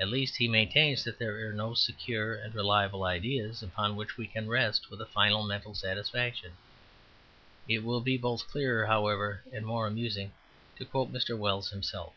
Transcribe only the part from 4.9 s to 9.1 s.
with a final mental satisfaction. It will be both clearer,